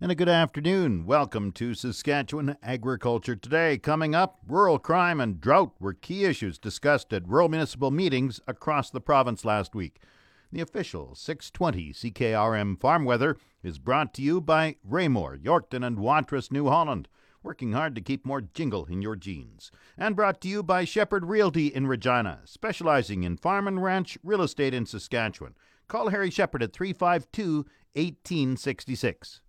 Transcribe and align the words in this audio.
And 0.00 0.10
a 0.10 0.16
good 0.16 0.28
afternoon. 0.28 1.06
Welcome 1.06 1.52
to 1.52 1.72
Saskatchewan 1.72 2.56
Agriculture 2.64 3.36
Today. 3.36 3.78
Coming 3.78 4.12
up, 4.12 4.40
rural 4.48 4.80
crime 4.80 5.20
and 5.20 5.40
drought 5.40 5.70
were 5.78 5.92
key 5.92 6.24
issues 6.24 6.58
discussed 6.58 7.12
at 7.12 7.28
rural 7.28 7.48
municipal 7.48 7.92
meetings 7.92 8.40
across 8.48 8.90
the 8.90 9.00
province 9.00 9.44
last 9.44 9.72
week. 9.72 10.00
The 10.50 10.60
official 10.60 11.14
620 11.14 11.92
CKRM 11.92 12.80
farm 12.80 13.04
weather 13.04 13.36
is 13.62 13.78
brought 13.78 14.12
to 14.14 14.22
you 14.22 14.40
by 14.40 14.74
Raymore, 14.82 15.36
Yorkton, 15.36 15.86
and 15.86 16.00
Watrous, 16.00 16.50
New 16.50 16.66
Holland, 16.66 17.06
working 17.44 17.72
hard 17.72 17.94
to 17.94 18.00
keep 18.00 18.26
more 18.26 18.40
jingle 18.40 18.86
in 18.86 19.00
your 19.00 19.14
jeans. 19.14 19.70
And 19.96 20.16
brought 20.16 20.40
to 20.40 20.48
you 20.48 20.64
by 20.64 20.84
Shepherd 20.84 21.24
Realty 21.24 21.68
in 21.68 21.86
Regina, 21.86 22.40
specializing 22.46 23.22
in 23.22 23.36
farm 23.36 23.68
and 23.68 23.80
ranch 23.80 24.18
real 24.24 24.42
estate 24.42 24.74
in 24.74 24.86
Saskatchewan. 24.86 25.54
Call 25.86 26.08
Harry 26.08 26.30
Shepherd 26.30 26.64
at 26.64 26.72
352 26.72 27.64
1866. 27.94 29.40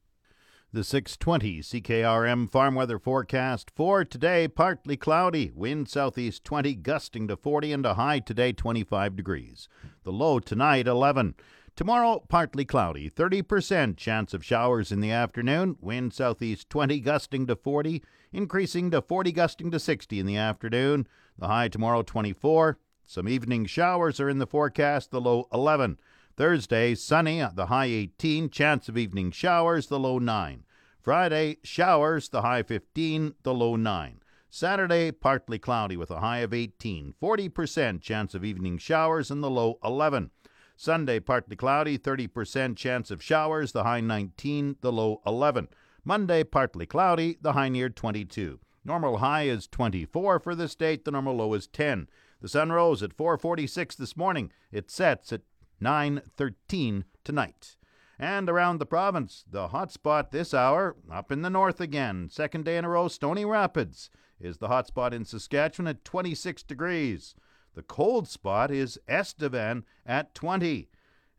The 0.74 0.84
620 0.84 1.60
CKRM 1.62 2.50
farm 2.50 2.76
weather 2.76 3.00
forecast 3.00 3.71
for 3.74 4.04
today 4.04 4.48
partly 4.48 4.98
cloudy, 4.98 5.52
wind 5.55 5.88
southeast 5.88 6.44
20, 6.44 6.76
gusting 6.76 7.30
to 7.30 7.38
40, 7.38 7.72
and 7.72 7.85
a 7.85 7.94
high 7.94 8.20
today 8.20 8.52
25 8.52 9.16
degrees. 9.16 9.70
The 10.04 10.12
low 10.12 10.40
tonight 10.40 10.85
11. 10.85 11.35
Tomorrow, 11.77 12.26
partly 12.27 12.66
cloudy, 12.66 13.10
30% 13.10 13.96
chance 13.96 14.34
of 14.34 14.44
showers 14.44 14.91
in 14.91 14.99
the 14.99 15.12
afternoon, 15.12 15.77
wind 15.80 16.13
southeast 16.13 16.70
20, 16.70 17.00
gusting 17.00 17.48
to 17.48 17.55
40, 17.55 18.04
increasing 18.34 18.91
to 18.91 19.02
40, 19.02 19.32
gusting 19.32 19.72
to 19.72 19.79
60 19.79 20.20
in 20.20 20.26
the 20.26 20.38
afternoon. 20.38 21.07
The 21.38 21.48
high 21.48 21.70
tomorrow 21.70 22.02
24. 22.02 22.77
Some 23.05 23.29
evening 23.29 23.66
showers 23.66 24.20
are 24.20 24.29
in 24.29 24.40
the 24.40 24.48
forecast, 24.48 25.12
the 25.12 25.22
low 25.22 25.48
11. 25.54 26.00
Thursday, 26.38 26.94
sunny, 26.96 27.41
the 27.54 27.68
high 27.68 27.86
18, 27.86 28.50
chance 28.50 28.90
of 28.90 28.98
evening 28.98 29.32
showers, 29.32 29.88
the 29.88 29.98
low 29.98 30.20
9. 30.20 30.66
Friday, 31.00 31.58
showers, 31.64 32.28
the 32.28 32.41
high 32.41 32.62
15, 32.62 33.36
the 33.44 33.54
low 33.54 33.78
9. 33.78 34.20
Saturday, 34.50 35.12
partly 35.12 35.58
cloudy 35.58 35.96
with 35.96 36.12
a 36.12 36.20
high 36.20 36.40
of 36.40 36.54
18, 36.54 37.13
40% 37.22 38.02
chance 38.02 38.36
of 38.36 38.44
evening 38.44 38.78
showers, 38.78 39.32
and 39.32 39.41
the 39.41 39.50
low 39.50 39.80
11. 39.82 40.30
Sunday, 40.76 41.22
partly 41.22 41.56
cloudy, 41.56 41.98
30% 41.98 42.76
chance 42.76 43.12
of 43.12 43.24
showers, 43.24 43.72
the 43.72 43.84
high 43.84 44.02
19, 44.02 44.76
the 44.82 44.91
low 44.91 45.22
11. 45.26 45.70
Monday, 46.04 46.44
partly 46.44 46.86
cloudy, 46.86 47.38
the 47.40 47.54
high 47.54 47.70
near 47.70 47.88
22. 47.88 48.60
Normal 48.84 49.18
high 49.20 49.44
is 49.44 49.68
24 49.68 50.40
for 50.40 50.54
this 50.54 50.76
date, 50.76 51.06
the 51.06 51.12
normal 51.12 51.38
low 51.38 51.54
is 51.54 51.66
10. 51.68 52.10
The 52.41 52.50
sun 52.50 52.72
rose 52.72 53.02
at 53.02 53.16
4:46 53.16 53.96
this 53.96 54.18
morning. 54.18 54.52
It 54.72 54.91
sets 54.91 55.32
at 55.32 55.41
9:13 55.81 57.05
tonight. 57.23 57.76
And 58.18 58.49
around 58.49 58.79
the 58.79 58.85
province, 58.85 59.43
the 59.49 59.70
hot 59.70 59.91
spot 59.91 60.32
this 60.32 60.54
hour, 60.54 60.95
up 61.12 61.32
in 61.32 61.41
the 61.41 61.49
north 61.49 61.82
again, 61.82 62.29
second 62.29 62.65
day 62.65 62.77
in 62.77 62.85
a 62.85 62.90
row, 62.90 63.07
Stony 63.07 63.43
Rapids 63.43 64.09
is 64.40 64.57
the 64.57 64.67
hot 64.67 64.88
spot 64.88 65.13
in 65.13 65.25
Saskatchewan 65.25 65.88
at 65.88 66.06
26 66.06 66.63
degrees. 66.63 67.35
The 67.73 67.83
cold 67.83 68.27
spot 68.27 68.72
is 68.72 68.97
Estevan 69.07 69.83
at 70.05 70.33
20. 70.33 70.89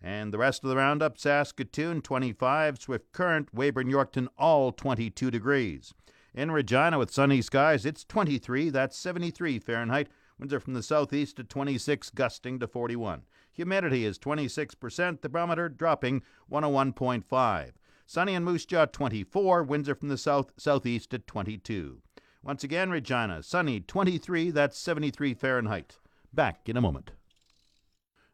And 0.02 0.32
the 0.32 0.38
rest 0.38 0.62
of 0.62 0.70
the 0.70 0.76
roundup, 0.76 1.16
Saskatoon 1.16 2.02
25, 2.02 2.78
Swift 2.78 3.12
Current, 3.12 3.54
Weyburn, 3.54 3.90
Yorkton, 3.90 4.28
all 4.36 4.70
22 4.70 5.30
degrees. 5.30 5.94
In 6.34 6.50
Regina 6.50 6.98
with 6.98 7.10
sunny 7.10 7.40
skies, 7.40 7.86
it's 7.86 8.04
23, 8.04 8.68
that's 8.68 8.98
73 8.98 9.58
Fahrenheit. 9.58 10.08
Winds 10.38 10.52
are 10.52 10.60
from 10.60 10.74
the 10.74 10.82
southeast 10.82 11.40
at 11.40 11.48
26, 11.48 12.10
gusting 12.10 12.58
to 12.58 12.66
41. 12.66 13.22
Humidity 13.56 14.04
is 14.04 14.18
26%, 14.18 15.22
the 15.22 15.28
barometer 15.28 15.68
dropping 15.68 16.22
101.5. 16.52 17.72
Sunny 18.06 18.34
in 18.34 18.44
Moose 18.44 18.66
Jaw 18.66 18.84
24, 18.84 19.62
winds 19.62 19.88
are 19.88 19.94
from 19.94 20.10
the 20.10 20.18
south 20.18 20.52
southeast 20.58 21.12
at 21.14 21.26
22. 21.26 22.02
Once 22.42 22.62
again, 22.62 22.90
Regina, 22.90 23.42
sunny 23.42 23.80
23, 23.80 24.50
that's 24.50 24.78
73 24.78 25.34
Fahrenheit. 25.34 25.96
Back 26.32 26.68
in 26.68 26.76
a 26.76 26.82
moment. 26.82 27.12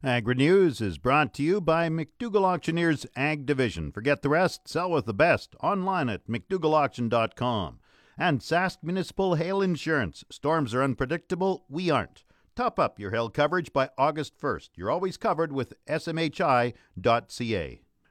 Agri 0.05 0.34
News 0.34 0.81
is 0.81 0.99
brought 0.99 1.33
to 1.34 1.44
you 1.44 1.60
by 1.60 1.89
McDougall 1.89 2.44
Auctioneers 2.44 3.06
Ag 3.15 3.47
Division. 3.47 3.93
Forget 3.93 4.22
the 4.22 4.28
rest, 4.28 4.66
sell 4.66 4.91
with 4.91 5.06
the 5.06 5.15
best. 5.15 5.54
Online 5.62 6.09
at 6.09 6.27
McDougallAuction.com. 6.27 7.78
And 8.19 8.41
Sask 8.41 8.78
Municipal 8.83 9.37
Hail 9.37 9.62
Insurance. 9.62 10.25
Storms 10.28 10.75
are 10.75 10.83
unpredictable, 10.83 11.65
we 11.69 11.89
aren't. 11.89 12.25
Top 12.55 12.79
up 12.79 12.99
your 12.99 13.13
health 13.13 13.33
coverage 13.33 13.73
by 13.73 13.89
August 13.97 14.39
1st. 14.39 14.71
You're 14.77 14.91
always 14.91 15.17
covered 15.17 15.53
with 15.53 15.73
smhi.ca. 15.87 16.75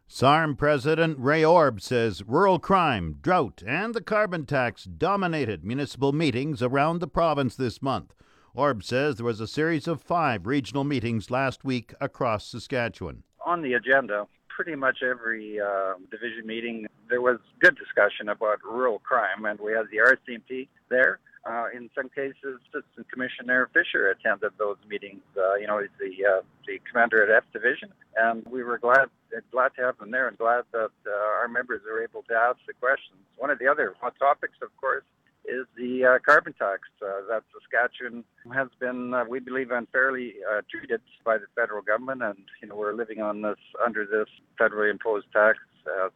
SARM 0.08 0.56
President 0.56 1.20
Ray 1.20 1.46
Orb 1.46 1.80
says 1.80 2.24
rural 2.26 2.58
crime, 2.58 3.18
drought, 3.22 3.62
and 3.66 3.94
the 3.94 4.02
carbon 4.02 4.48
tax 4.48 4.84
dominated 4.86 5.64
municipal 5.64 6.12
meetings 6.12 6.64
around 6.64 7.00
the 7.00 7.08
province 7.08 7.56
this 7.56 7.84
month. 7.84 8.16
Orb 8.56 8.84
says 8.84 9.18
there 9.18 9.26
was 9.26 9.40
a 9.40 9.48
series 9.48 9.88
of 9.88 10.02
five 10.02 10.48
regional 10.48 10.84
meetings 10.84 11.30
last 11.30 11.64
week 11.64 11.94
across 12.02 12.48
Saskatchewan. 12.48 13.22
On 13.46 13.62
the 13.62 13.74
agenda, 13.74 14.26
pretty 14.50 14.76
much 14.76 15.04
every 15.04 15.60
uh, 15.62 15.94
division 16.10 16.48
meeting, 16.48 16.88
there 17.10 17.22
was 17.22 17.38
good 17.60 17.78
discussion 17.78 18.28
about 18.30 18.58
rural 18.64 19.00
crime, 19.00 19.46
and 19.46 19.60
we 19.60 19.72
had 19.72 19.86
the 19.92 19.98
RCMP 19.98 20.68
there. 20.90 21.20
Uh, 21.44 21.66
in 21.74 21.90
some 21.96 22.08
cases, 22.10 22.62
Assistant 22.70 23.10
Commissioner 23.12 23.68
Fisher 23.74 24.10
attended 24.10 24.52
those 24.60 24.78
meetings. 24.88 25.24
Uh, 25.36 25.56
you 25.56 25.66
know, 25.66 25.80
he's 25.80 25.90
the 26.00 26.14
uh, 26.26 26.42
the 26.68 26.80
commander 26.90 27.24
at 27.24 27.36
F 27.36 27.44
Division, 27.52 27.90
and 28.16 28.46
we 28.46 28.62
were 28.62 28.78
glad 28.78 29.10
glad 29.52 29.72
to 29.76 29.82
have 29.82 30.00
him 30.00 30.12
there, 30.12 30.28
and 30.28 30.38
glad 30.38 30.66
that 30.72 30.92
uh, 31.08 31.40
our 31.40 31.48
members 31.48 31.82
are 31.92 32.04
able 32.04 32.22
to 32.30 32.36
ask 32.36 32.60
the 32.68 32.74
questions. 32.74 33.18
One 33.38 33.50
of 33.50 33.58
the 33.58 33.68
other 33.68 33.96
hot 34.00 34.14
topics, 34.20 34.54
of 34.62 34.70
course, 34.78 35.04
is 35.46 35.66
the 35.76 36.06
uh, 36.06 36.20
carbon 36.24 36.54
tax 36.54 36.82
uh, 37.02 37.26
that 37.28 37.42
Saskatchewan 37.54 38.24
has 38.54 38.68
been, 38.80 39.16
we 39.28 39.40
believe, 39.40 39.72
unfairly 39.72 40.36
treated 40.70 41.02
by 41.26 41.40
the 41.40 41.48
federal 41.56 41.82
government, 41.82 42.22
and 42.22 42.38
you 42.62 42.68
know 42.68 42.76
we're 42.76 42.94
living 42.94 43.20
on 43.20 43.42
this 43.42 43.58
under 43.84 44.06
this 44.06 44.30
federally 44.60 44.92
imposed 44.92 45.26
tax. 45.34 45.58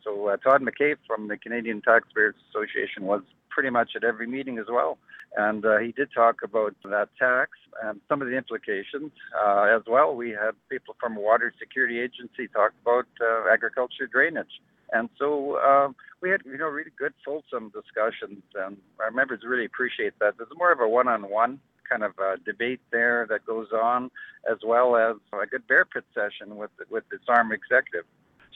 So 0.03 0.38
Todd 0.44 0.62
McCabe 0.62 0.97
from 1.07 1.30
the 1.30 1.38
Canadian 1.38 1.81
Taxpayers 1.81 2.36
Association 2.52 3.06
was 3.06 3.24
pretty 3.55 3.69
much 3.69 3.91
at 3.95 4.03
every 4.03 4.27
meeting 4.27 4.59
as 4.59 4.66
well. 4.69 4.97
And 5.38 5.66
uh, 5.66 5.77
he 5.77 5.93
did 5.93 6.09
talk 6.13 6.41
about 6.43 6.75
that 6.83 7.07
tax 7.17 7.51
and 7.81 8.01
some 8.09 8.21
of 8.21 8.27
the 8.27 8.35
implications 8.35 9.11
uh, 9.41 9.63
as 9.75 9.83
well. 9.88 10.13
We 10.13 10.31
had 10.31 10.51
people 10.69 10.95
from 10.99 11.16
Water 11.16 11.53
Security 11.57 11.99
Agency 11.99 12.49
talk 12.53 12.73
about 12.81 13.07
uh, 13.21 13.51
agriculture 13.51 14.07
drainage. 14.11 14.61
And 14.91 15.09
so 15.17 15.55
uh, 15.55 15.88
we 16.21 16.29
had, 16.29 16.41
you 16.45 16.57
know, 16.57 16.67
really 16.67 16.91
good, 16.97 17.13
fulsome 17.23 17.71
discussions, 17.73 18.44
and 18.53 18.77
our 18.99 19.11
members 19.11 19.39
really 19.44 19.65
appreciate 19.65 20.13
that. 20.19 20.35
There's 20.38 20.49
more 20.57 20.71
of 20.71 20.79
a 20.79 20.88
one-on-one 20.88 21.59
kind 21.89 22.03
of 22.03 22.11
uh, 22.19 22.35
debate 22.45 22.81
there 22.91 23.25
that 23.29 23.45
goes 23.45 23.67
on, 23.73 24.11
as 24.51 24.57
well 24.65 24.95
as 24.95 25.15
a 25.33 25.47
good 25.47 25.67
bear 25.67 25.85
pit 25.85 26.03
session 26.13 26.57
with 26.57 26.71
with 26.89 27.03
the 27.09 27.17
SARM 27.25 27.51
executive. 27.51 28.05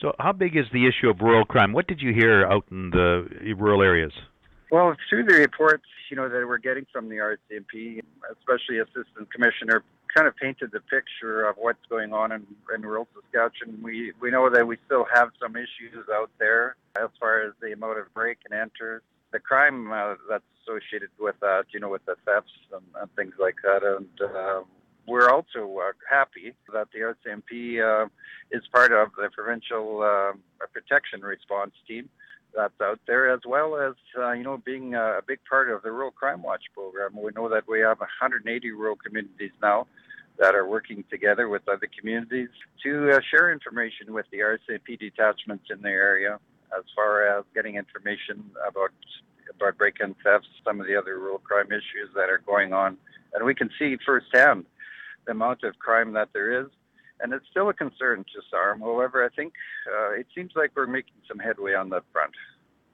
So, 0.00 0.14
how 0.18 0.32
big 0.32 0.56
is 0.56 0.66
the 0.72 0.86
issue 0.86 1.10
of 1.10 1.20
rural 1.20 1.44
crime? 1.44 1.72
What 1.72 1.86
did 1.86 2.00
you 2.00 2.12
hear 2.12 2.44
out 2.46 2.64
in 2.70 2.90
the 2.90 3.28
rural 3.56 3.82
areas? 3.82 4.12
Well, 4.70 4.94
through 5.08 5.24
the 5.24 5.34
reports, 5.34 5.84
you 6.10 6.16
know, 6.16 6.28
that 6.28 6.46
we're 6.46 6.58
getting 6.58 6.86
from 6.92 7.08
the 7.08 7.16
RCMP, 7.16 8.02
especially 8.38 8.78
Assistant 8.78 9.32
Commissioner, 9.32 9.82
kind 10.14 10.28
of 10.28 10.36
painted 10.36 10.70
the 10.72 10.80
picture 10.80 11.44
of 11.44 11.56
what's 11.56 11.84
going 11.88 12.12
on 12.12 12.30
in, 12.30 12.46
in 12.72 12.82
rural 12.82 13.08
Saskatchewan. 13.14 13.82
We 13.82 14.12
we 14.20 14.30
know 14.30 14.48
that 14.48 14.66
we 14.66 14.76
still 14.86 15.06
have 15.12 15.30
some 15.42 15.56
issues 15.56 16.06
out 16.12 16.30
there 16.38 16.76
as 16.96 17.08
far 17.18 17.42
as 17.42 17.52
the 17.60 17.72
amount 17.72 17.98
of 17.98 18.12
break 18.14 18.38
and 18.48 18.58
enters, 18.58 19.02
the 19.32 19.40
crime 19.40 19.90
uh, 19.90 20.14
that's 20.28 20.44
associated 20.62 21.10
with 21.18 21.34
that, 21.40 21.64
you 21.72 21.80
know, 21.80 21.88
with 21.88 22.04
the 22.06 22.14
thefts 22.24 22.52
and, 22.72 22.82
and 23.00 23.10
things 23.16 23.34
like 23.38 23.56
that, 23.64 23.82
and. 23.82 24.20
Uh, 24.20 24.62
we're 25.06 25.30
also 25.30 25.76
uh, 25.80 25.90
happy 26.08 26.54
that 26.72 26.86
the 26.92 27.00
RCMP 27.00 27.80
uh, 27.82 28.06
is 28.52 28.62
part 28.70 28.92
of 28.92 29.08
the 29.16 29.28
provincial 29.34 30.02
uh, 30.02 30.36
protection 30.72 31.22
response 31.22 31.72
team 31.88 32.08
that's 32.54 32.80
out 32.82 33.00
there, 33.06 33.30
as 33.32 33.40
well 33.46 33.76
as 33.76 33.94
uh, 34.18 34.32
you 34.32 34.42
know 34.42 34.58
being 34.58 34.94
a 34.94 35.20
big 35.26 35.38
part 35.48 35.70
of 35.70 35.82
the 35.82 35.90
Rural 35.90 36.10
Crime 36.10 36.42
Watch 36.42 36.64
program. 36.74 37.12
We 37.14 37.30
know 37.34 37.48
that 37.48 37.68
we 37.68 37.80
have 37.80 38.00
180 38.00 38.70
rural 38.72 38.96
communities 38.96 39.52
now 39.62 39.86
that 40.38 40.54
are 40.54 40.66
working 40.66 41.04
together 41.10 41.48
with 41.48 41.68
other 41.68 41.88
communities 41.98 42.48
to 42.82 43.10
uh, 43.12 43.20
share 43.30 43.52
information 43.52 44.12
with 44.12 44.26
the 44.32 44.38
RCMP 44.38 44.98
detachments 44.98 45.66
in 45.70 45.82
the 45.82 45.88
area 45.88 46.38
as 46.76 46.84
far 46.94 47.26
as 47.38 47.44
getting 47.54 47.76
information 47.76 48.50
about 48.66 48.90
about 49.54 49.76
break-in 49.76 50.14
thefts, 50.22 50.48
some 50.64 50.80
of 50.80 50.86
the 50.86 50.96
other 50.96 51.18
rural 51.18 51.38
crime 51.38 51.66
issues 51.66 52.08
that 52.14 52.30
are 52.30 52.40
going 52.46 52.72
on, 52.72 52.96
and 53.34 53.44
we 53.44 53.54
can 53.54 53.68
see 53.78 53.96
firsthand 54.06 54.64
the 55.26 55.32
amount 55.32 55.64
of 55.64 55.78
crime 55.78 56.12
that 56.12 56.28
there 56.32 56.62
is. 56.62 56.68
And 57.22 57.32
it's 57.32 57.46
still 57.50 57.68
a 57.68 57.74
concern 57.74 58.24
to 58.24 58.40
SARM. 58.50 58.80
However, 58.80 59.24
I 59.24 59.28
think 59.34 59.52
uh, 59.86 60.12
it 60.12 60.26
seems 60.34 60.52
like 60.56 60.70
we're 60.74 60.86
making 60.86 61.14
some 61.28 61.38
headway 61.38 61.74
on 61.74 61.90
that 61.90 62.02
front 62.12 62.32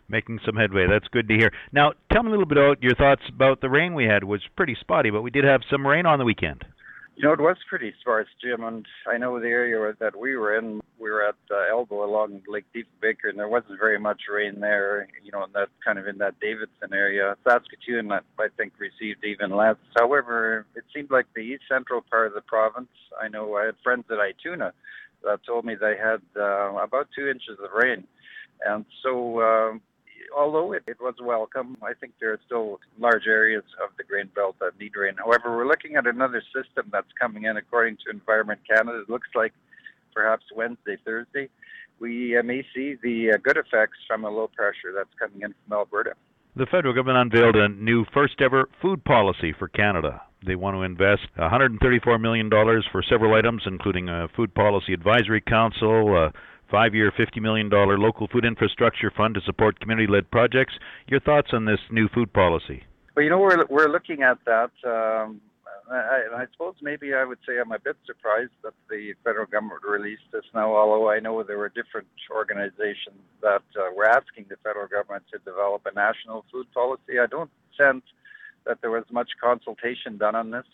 making 0.09 0.39
some 0.47 0.57
headway. 0.57 0.87
That's 0.89 1.09
good 1.09 1.29
to 1.29 1.35
hear. 1.35 1.51
Now, 1.73 1.93
tell 2.13 2.23
me 2.23 2.29
a 2.29 2.31
little 2.31 2.47
bit 2.47 2.59
about 2.59 2.83
your 2.83 2.95
thoughts 2.95 3.23
about 3.29 3.61
the 3.61 3.69
rain 3.69 3.95
we 3.95 4.05
had. 4.05 4.23
It 4.23 4.27
was 4.27 4.41
pretty 4.57 4.77
spotty, 4.81 5.11
but 5.11 5.23
we 5.23 5.31
did 5.31 5.45
have 5.45 5.63
some 5.71 5.87
rain 5.87 6.07
on 6.07 6.19
the 6.19 6.25
weekend. 6.25 6.65
You 7.17 7.23
know, 7.25 7.33
it 7.33 7.41
was 7.41 7.57
pretty 7.67 7.95
sparse, 7.99 8.29
Jim, 8.45 8.63
and 8.63 8.85
I 9.11 9.17
know 9.17 9.41
the 9.41 9.47
area 9.47 9.95
that 10.01 10.15
we 10.15 10.37
were 10.37 10.59
in, 10.59 10.83
we 10.99 11.11
were 11.11 11.27
at 11.27 11.35
uh, 11.51 11.65
Elbow 11.71 12.05
along 12.05 12.43
Lake 12.47 12.67
Diefenbaker, 12.75 13.31
and 13.31 13.39
there 13.39 13.49
wasn't 13.49 13.79
very 13.79 13.99
much 13.99 14.21
rain 14.31 14.61
there, 14.61 15.09
you 15.25 15.33
know, 15.33 15.43
and 15.43 15.53
that 15.55 15.69
kind 15.83 15.99
of 15.99 16.07
in 16.09 16.19
that 16.19 16.39
Davidson 16.41 16.93
area. 16.93 17.35
Saskatoon, 17.43 18.13
I 18.13 18.21
think, 18.59 18.75
received 18.79 19.25
even 19.25 19.57
less. 19.57 19.77
However, 19.99 20.67
it 20.77 20.85
seemed 20.95 21.11
like 21.11 21.25
the 21.35 21.41
east 21.41 21.63
central 21.71 22.03
part 22.03 22.27
of 22.27 22.35
the 22.35 22.43
province, 22.43 22.91
I 23.19 23.29
know 23.29 23.57
I 23.57 23.65
had 23.65 23.77
friends 23.83 24.05
at 24.11 24.19
Ituna 24.19 24.73
that 25.25 25.41
told 25.47 25.65
me 25.65 25.75
they 25.75 25.97
had 25.97 26.21
uh, 26.39 26.75
about 26.75 27.09
two 27.17 27.29
inches 27.29 27.59
of 27.65 27.71
rain. 27.73 28.05
And 28.67 28.85
so, 29.03 29.41
um, 29.41 29.81
although 30.35 30.73
it, 30.73 30.85
it 30.87 31.01
was 31.01 31.15
welcome, 31.21 31.77
I 31.83 31.93
think 31.95 32.15
there 32.21 32.33
are 32.33 32.41
still 32.47 32.81
large 32.99 33.27
areas 33.27 33.65
of 33.83 33.91
the 33.97 34.05
grain 34.05 34.31
belt 34.35 34.57
that 34.61 34.79
need 34.79 34.97
rain. 34.97 35.15
However, 35.19 35.57
we're 35.57 35.67
looking 35.67 35.97
at 35.97 36.07
another 36.07 36.43
system 36.55 36.89
that's 36.93 37.11
coming 37.21 37.45
in 37.45 37.57
according 37.57 37.97
to 38.07 38.11
Environment 38.11 38.61
Canada. 38.69 39.01
It 39.01 39.11
looks 39.11 39.29
like 39.35 39.53
perhaps 40.15 40.45
Wednesday, 40.55 40.97
Thursday, 41.05 41.49
we 42.01 42.37
uh, 42.37 42.43
may 42.43 42.65
see 42.75 42.97
the 43.03 43.33
uh, 43.35 43.39
good 43.43 43.57
effects 43.57 43.99
from 44.07 44.25
a 44.25 44.31
low 44.31 44.49
pressure 44.49 44.93
that's 44.95 45.11
coming 45.19 45.43
in 45.43 45.55
from 45.65 45.79
Alberta. 45.79 46.13
The 46.57 46.67
federal 46.67 46.95
government 46.95 47.33
unveiled 47.33 47.57
a 47.57 47.69
new 47.69 48.05
first 48.15 48.41
ever 48.41 48.69
food 48.81 49.05
policy 49.05 49.55
for 49.59 49.69
Canada. 49.69 50.23
They 50.47 50.55
want 50.55 50.77
to 50.77 50.83
invest 50.83 51.23
$134 51.39 52.21
million 52.21 52.51
for 52.51 53.03
several 53.09 53.35
items, 53.35 53.63
including 53.67 54.09
a 54.09 54.29
food 54.35 54.55
policy 54.55 54.93
advisory 54.93 55.43
council, 55.43 56.31
five 56.71 56.95
year, 56.95 57.13
$50 57.19 57.41
million 57.41 57.69
local 57.71 58.29
food 58.29 58.45
infrastructure 58.45 59.13
fund 59.17 59.35
to 59.35 59.41
support 59.43 59.81
community 59.81 60.11
led 60.11 60.31
projects. 60.31 60.75
Your 61.07 61.21
thoughts 61.21 61.49
on 61.53 61.65
this 61.65 61.81
new 61.91 62.09
food 62.09 62.33
policy? 62.33 62.85
Well, 63.15 63.25
you 63.25 63.31
know, 63.31 63.39
we're, 63.39 63.65
we're 63.67 63.89
looking 63.89 64.23
at 64.23 64.39
that. 64.45 64.71
Um, 64.85 65.41
I, 65.91 66.43
I 66.43 66.45
suppose 66.53 66.75
maybe 66.83 67.15
I 67.15 67.25
would 67.25 67.39
say 67.47 67.59
I'm 67.61 67.73
a 67.73 67.79
bit 67.79 67.97
surprised 68.07 68.53
that 68.65 68.75
the 68.91 69.15
federal 69.25 69.47
government 69.47 69.83
released 69.87 70.29
this 70.33 70.45
now, 70.55 70.75
although 70.75 71.11
I 71.11 71.21
know 71.21 71.43
there 71.43 71.59
were 71.59 71.69
different 71.69 72.09
organizations 72.31 73.23
that 73.43 73.63
uh, 73.79 73.93
were 73.97 74.09
asking 74.09 74.47
the 74.49 74.57
federal 74.65 74.89
government 74.89 75.25
to 75.33 75.39
develop 75.39 75.87
a 75.87 75.95
national 75.95 76.45
food 76.51 76.67
policy. 76.73 77.21
I 77.23 77.27
don't 77.27 77.51
sense 77.79 78.03
that 78.67 78.81
there 78.81 78.91
was 78.91 79.05
much 79.11 79.31
consultation 79.41 80.19
done 80.19 80.35
on 80.35 80.51
this. 80.51 80.67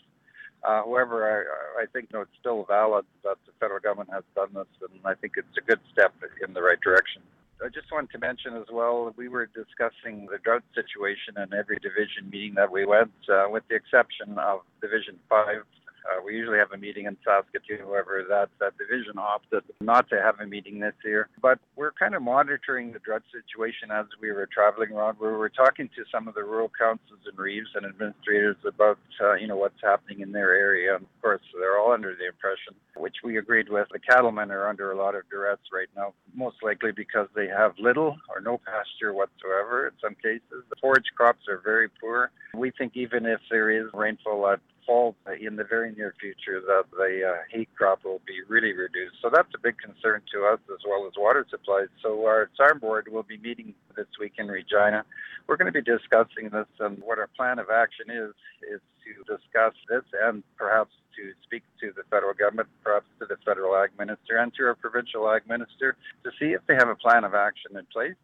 Uh, 0.65 0.83
however, 0.85 1.47
I, 1.77 1.83
I 1.83 1.87
think 1.87 2.13
know, 2.13 2.21
it's 2.21 2.31
still 2.39 2.65
valid 2.65 3.05
that 3.25 3.37
the 3.47 3.53
federal 3.59 3.81
government 3.81 4.11
has 4.13 4.23
done 4.37 4.51
this, 4.55 4.67
and 4.81 5.01
I 5.05 5.15
think 5.15 5.35
it's 5.37 5.57
a 5.59 5.61
good 5.61 5.81
step 5.93 6.15
in 6.47 6.55
the 6.55 6.63
right 6.63 6.81
direction. 6.81 7.23
I 7.65 7.69
just 7.69 7.93
wanted 7.93 8.11
to 8.11 8.19
mention 8.19 8.57
as 8.57 8.67
well, 8.73 9.15
we 9.17 9.29
were 9.29 9.47
discussing 9.47 10.27
the 10.31 10.39
drought 10.39 10.65
situation 10.75 11.35
in 11.37 11.55
every 11.55 11.79
division 11.79 12.29
meeting 12.31 12.55
that 12.55 12.71
we 12.71 12.85
went, 12.85 13.13
uh, 13.29 13.47
with 13.49 13.63
the 13.69 13.77
exception 13.77 14.39
of 14.39 14.61
Division 14.81 15.19
5, 15.29 15.63
uh, 16.05 16.21
we 16.25 16.37
usually 16.37 16.59
have 16.59 16.73
a 16.73 16.77
meeting 16.77 17.07
in 17.07 17.17
Saskatoon. 17.25 17.87
However, 17.87 18.25
that, 18.29 18.51
that 18.61 18.77
division 18.79 19.19
opted 19.19 19.63
not 19.81 20.09
to 20.11 20.21
have 20.21 20.41
a 20.41 20.47
meeting 20.47 20.81
this 20.81 20.95
year. 21.05 21.29
But 21.41 21.59
we're 21.77 21.93
kind 21.93 22.15
of 22.15 22.23
monitoring 22.23 22.93
the 22.93 22.99
drought 22.99 23.23
situation 23.33 23.91
as 23.91 24.07
we 24.21 24.33
were 24.33 24.49
traveling 24.53 24.93
around. 24.93 25.19
We 25.21 25.29
were 25.29 25.49
talking 25.49 25.89
to 25.97 26.05
some 26.11 26.29
of 26.29 26.35
the 26.35 26.43
rural 26.43 26.71
councils 26.77 27.21
and 27.27 27.39
reeves 27.39 27.69
and 27.75 27.87
administrators 27.87 28.57
about, 28.67 28.99
uh, 29.21 29.35
you 29.35 29.47
know, 29.47 29.57
what's 29.57 29.81
happening 29.83 30.21
in 30.21 30.33
their 30.33 30.55
area. 30.55 30.97
And 30.97 31.05
of 31.05 31.23
course, 31.23 31.43
they're 31.59 31.79
all 31.79 31.93
under 31.93 32.15
the 32.15 32.27
impression, 32.27 32.75
which 32.97 33.17
we 33.25 33.39
agreed 33.39 33.69
with, 33.69 33.89
the 33.93 33.99
cattlemen 33.99 34.51
are 34.51 34.69
under 34.69 34.93
a 34.93 34.97
lot 34.97 35.15
of 35.15 35.23
duress 35.31 35.59
right 35.73 35.89
now, 35.97 36.15
most 36.35 36.57
likely 36.63 36.93
because 36.93 37.29
they 37.35 37.47
have 37.47 37.73
little 37.79 38.17
or 38.35 38.41
no 38.41 38.59
pasture 38.59 39.13
whatsoever 39.13 39.89
in 39.89 39.93
some 40.03 40.15
cases. 40.17 40.65
The 40.71 40.77
forage 40.81 41.11
crops 41.17 41.47
are 41.49 41.61
very 41.63 41.89
poor. 41.89 42.31
We 42.55 42.71
think 42.71 42.93
even 42.97 43.27
if 43.27 43.41
there 43.51 43.71
is 43.71 43.87
rainfall 43.95 44.49
at 44.49 44.61
fall 44.87 45.15
in 45.41 45.57
the 45.57 45.65
very 45.65 45.93
near 45.93 46.15
future 46.21 46.61
that 46.61 46.85
the 46.91 47.23
uh, 47.27 47.43
hay 47.51 47.67
crop 47.77 48.05
will 48.05 48.21
be 48.27 48.41
really 48.49 48.73
reduced. 48.73 49.17
So 49.23 49.31
that's 49.33 49.49
a 49.55 49.59
big 49.59 49.79
concern 49.79 50.23
to 50.33 50.45
us 50.47 50.61
as 50.73 50.81
well 50.87 51.07
as 51.07 51.13
water 51.17 51.47
supplies. 51.51 51.89
So 52.03 52.27
our 52.27 52.51
SARM 52.57 52.79
board 52.79 53.09
will 53.11 53.23
be 53.23 53.39
meeting 53.39 53.75
this 53.97 54.07
week 54.21 54.35
in 54.39 54.49
Regina. 54.49 55.05
We're 55.47 55.57
going 55.57 55.73
to 55.73 55.83
be 55.83 55.83
discussing 55.83 56.51
this 56.51 56.67
and 56.81 56.99
what 57.03 57.19
our 57.19 57.29
plan 57.37 57.59
of 57.59 57.71
action 57.71 58.07
is, 58.11 58.33
is 58.63 58.81
to 59.05 59.37
discuss 59.37 59.75
this 59.89 60.05
and 60.23 60.43
perhaps 60.57 60.93
to 61.17 61.33
speak 61.43 61.63
to 61.81 61.93
the 61.95 62.03
federal 62.11 62.35
government, 62.35 62.69
perhaps 62.83 63.07
to 63.21 63.27
the 63.27 63.37
federal 63.45 63.77
ag 63.77 63.91
minister 63.99 64.39
and 64.39 64.53
to 64.55 64.65
our 64.65 64.75
provincial 64.75 65.29
ag 65.31 65.43
minister 65.49 65.97
to 66.25 66.31
see 66.39 66.53
if 66.53 66.61
they 66.67 66.75
have 66.75 66.89
a 66.89 66.97
plan 66.97 67.25
of 67.25 67.35
action 67.35 67.77
in 67.77 67.87
place 67.93 68.15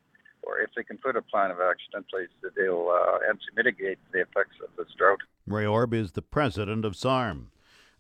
or 0.43 0.61
if 0.61 0.71
they 0.77 0.83
can 0.83 0.99
put 0.99 1.17
a 1.17 1.23
plan 1.23 1.51
of 1.51 1.59
action 1.61 1.93
in 1.97 2.05
place 2.05 2.29
to 2.43 2.51
deal 2.51 2.91
uh, 2.93 3.19
and 3.29 3.39
to 3.39 3.47
mitigate 3.57 3.99
the 4.13 4.21
effects 4.21 4.57
of 4.63 4.71
this 4.77 4.93
drought. 4.97 5.21
Ray 5.47 5.67
Orb 5.67 5.95
is 5.95 6.13
the 6.13 6.23
president 6.23 6.85
of 6.85 6.97
SARM. 6.97 7.51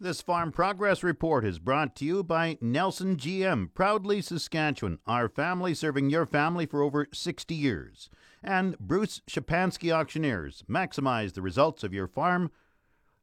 This 0.00 0.20
Farm 0.20 0.52
Progress 0.52 1.02
Report 1.02 1.44
is 1.44 1.58
brought 1.58 1.96
to 1.96 2.05
you 2.05 2.23
by 2.23 2.56
Nelson 2.61 3.17
GM, 3.17 3.75
proudly 3.75 4.20
Saskatchewan, 4.20 5.00
our 5.08 5.29
family 5.29 5.75
serving 5.75 6.08
your 6.08 6.25
family 6.25 6.67
for 6.67 6.82
over 6.82 7.08
60 7.12 7.52
years. 7.52 8.08
And 8.40 8.79
Bruce 8.79 9.23
Shapansky 9.29 9.93
Auctioneers. 9.93 10.62
Maximize 10.70 11.32
the 11.32 11.43
results 11.43 11.82
of 11.82 11.93
your 11.93 12.06
farm 12.06 12.52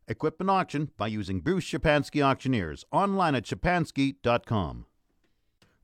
equipment 0.08 0.50
auction 0.50 0.92
by 0.98 1.08
using 1.08 1.40
Bruce 1.40 1.64
Shapansky 1.64 2.22
Auctioneers 2.22 2.84
online 2.92 3.36
at 3.36 3.46
shapansky.com. 3.46 4.86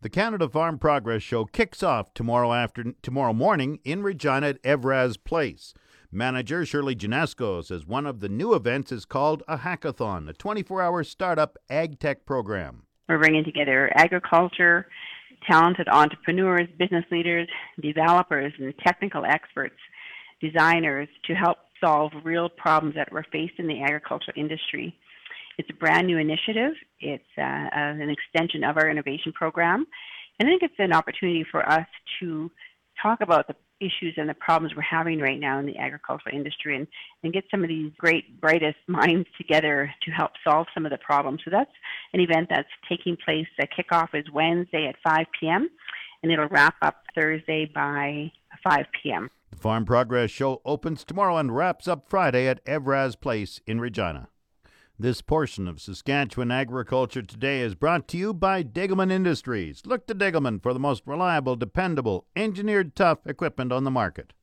The 0.01 0.09
Canada 0.09 0.50
Farm 0.50 0.80
Progress 0.80 1.21
Show 1.21 1.45
kicks 1.45 1.83
off 1.83 2.15
tomorrow 2.15 2.53
after 2.53 2.86
tomorrow 3.03 3.33
morning 3.33 3.77
in 3.83 4.01
Regina 4.01 4.48
at 4.48 4.63
Evraz 4.63 5.15
Place. 5.24 5.75
Manager 6.12 6.65
Shirley 6.65 6.95
Janesco 6.95 7.63
says 7.63 7.86
one 7.86 8.07
of 8.07 8.19
the 8.19 8.27
new 8.27 8.56
events 8.56 8.92
is 8.92 9.06
called 9.06 9.44
a 9.48 9.59
hackathon, 9.59 10.27
a 10.27 10.33
24-hour 10.33 11.03
startup 11.03 11.56
ag 11.69 12.00
tech 12.00 12.25
program. 12.25 12.88
We're 13.07 13.19
bringing 13.19 13.44
together 13.44 13.92
agriculture, 13.95 14.88
talented 15.48 15.88
entrepreneurs, 15.88 16.68
business 16.80 17.06
leaders, 17.12 17.48
developers, 17.80 18.53
and 18.57 18.74
technical 18.83 19.24
experts, 19.24 19.77
designers 20.41 21.10
to 21.25 21.36
help 21.36 21.60
solve 21.79 22.12
real 22.24 22.50
problems 22.50 22.96
that 22.96 23.12
were 23.12 23.25
faced 23.31 23.60
in 23.60 23.67
the 23.67 23.84
agricultural 23.84 24.34
industry. 24.36 24.98
It's 25.58 25.70
a 25.70 25.74
brand 25.74 26.08
new 26.08 26.17
initiative. 26.17 26.74
It's 27.00 27.24
uh, 27.38 27.41
an 27.41 28.10
extension 28.10 28.63
of 28.63 28.77
our 28.77 28.89
innovation 28.89 29.31
program. 29.34 29.86
And 30.39 30.48
I 30.48 30.51
think 30.51 30.63
it's 30.63 30.79
an 30.79 30.93
opportunity 30.93 31.46
for 31.50 31.67
us 31.67 31.88
to 32.20 32.50
talk 33.01 33.22
about 33.22 33.48
the 33.48 33.55
issues 33.81 34.13
and 34.17 34.29
the 34.29 34.34
problems 34.36 34.75
we're 34.75 34.84
having 34.84 35.20
right 35.20 35.39
now 35.39 35.60
in 35.60 35.65
the 35.65 35.77
agricultural 35.77 36.36
industry 36.36 36.75
and, 36.75 36.88
and 37.24 37.34
get 37.34 37.43
some 37.50 37.63
of 37.63 37.67
these 37.67 37.91
great, 37.98 38.39
brightest 38.39 38.77
minds 38.88 39.27
together 39.38 39.91
to 40.03 40.12
help 40.12 40.31
solve 40.43 40.67
some 40.74 40.86
of 40.86 40.91
the 40.91 40.98
problems. 41.00 41.41
So 41.43 41.51
that's 41.51 41.72
an 42.13 42.22
event 42.22 42.48
that's 42.50 42.70
taking 42.88 43.17
place. 43.24 43.48
The 43.58 43.67
kickoff 43.67 44.10
is 44.13 44.25
Wednesday 44.31 44.88
at 44.88 44.96
5 45.03 45.25
p.m. 45.39 45.70
and 46.22 46.31
it'll 46.31 46.48
wrap 46.48 46.75
up 46.81 47.03
Thursday 47.15 47.70
by 47.74 48.31
5 48.63 48.86
p.m. 49.01 49.29
The 49.50 49.58
Farm 49.58 49.86
Progress 49.86 50.31
Show 50.31 50.62
opens 50.63 51.03
tomorrow 51.03 51.38
and 51.38 51.55
wraps 51.55 51.88
up 51.88 52.08
Friday 52.08 52.48
at 52.48 52.63
Evraz 52.65 53.20
Place 53.20 53.60
in 53.65 53.81
Regina. 53.81 54.29
This 55.01 55.24
portion 55.24 55.67
of 55.67 55.81
Saskatchewan 55.81 56.51
Agriculture 56.51 57.24
Today 57.24 57.62
is 57.62 57.74
brought 57.74 58.08
to 58.10 58.17
you 58.17 58.36
by 58.36 58.62
Degelman 58.62 59.12
Industries. 59.12 59.81
Look 59.84 60.05
to 60.05 60.13
Degelman 60.13 60.62
for 60.62 60.74
the 60.75 60.79
most 60.79 61.01
reliable, 61.08 61.55
dependable, 61.55 62.27
engineered 62.36 62.96
tough 62.96 63.25
equipment 63.25 63.72
on 63.72 63.84
the 63.84 63.89
market. 63.89 64.34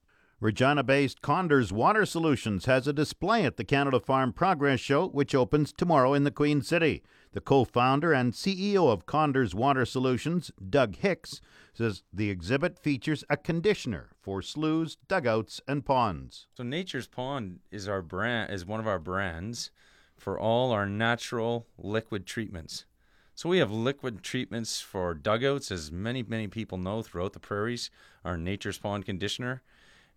Regina 0.41 0.83
based 0.83 1.23
Koenders 1.23 1.71
Water 1.71 2.05
Solutions 2.05 2.65
has 2.65 2.88
a 2.88 2.93
display 2.93 3.45
at 3.45 3.57
the 3.57 3.62
Canada 3.62 4.00
Farm 4.00 4.33
Progress 4.33 4.81
Show, 4.81 5.07
which 5.07 5.33
opens 5.33 5.73
tomorrow 5.73 6.12
in 6.12 6.25
the 6.25 6.33
Queen 6.33 6.61
City. 6.61 7.05
The 7.35 7.41
co 7.41 7.62
founder 7.62 8.12
and 8.12 8.33
CEO 8.33 8.91
of 8.91 9.07
Koenders 9.07 9.55
Water 9.55 9.85
Solutions, 9.85 10.50
Doug 10.69 10.97
Hicks, 10.97 11.41
says 11.73 12.03
the 12.12 12.31
exhibit 12.31 12.81
features 12.81 13.23
a 13.31 13.37
conditioner 13.37 14.11
for 14.21 14.43
sloughs, 14.43 14.97
dugouts, 15.07 15.61
and 15.69 15.87
ponds. 15.87 16.49
So 16.53 16.65
Nature's 16.65 17.07
Pond 17.07 17.61
is 17.71 17.87
our 17.87 18.03
brand 18.03 18.53
is 18.53 18.67
one 18.67 18.81
of 18.81 18.88
our 18.88 18.99
brands 18.99 19.71
for 20.19 20.39
all 20.39 20.73
our 20.73 20.87
natural 20.87 21.67
liquid 21.79 22.27
treatments. 22.27 22.85
So 23.35 23.49
we 23.49 23.59
have 23.59 23.71
liquid 23.71 24.23
treatments 24.23 24.81
for 24.81 25.15
dugouts, 25.15 25.71
as 25.71 25.93
many, 25.93 26.25
many 26.25 26.49
people 26.49 26.77
know 26.77 27.03
throughout 27.03 27.35
the 27.35 27.39
prairies, 27.39 27.89
our 28.25 28.37
Nature's 28.37 28.79
Pond 28.79 29.07
conditioner. 29.07 29.63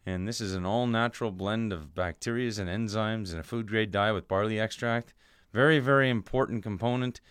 And 0.06 0.28
this 0.28 0.42
is 0.42 0.56
an 0.56 0.66
all 0.66 0.88
natural 0.88 1.32
blend 1.32 1.72
of 1.72 1.94
bacteria 1.94 2.48
and 2.58 2.68
enzymes 2.68 3.32
in 3.32 3.40
a 3.40 3.44
food 3.44 3.68
grade 3.68 3.92
dye 3.92 4.12
with 4.12 4.28
barley 4.28 4.60
extract. 4.60 5.14
Very, 5.54 5.78
very 5.78 6.10
important 6.10 6.64
component. 6.64 7.22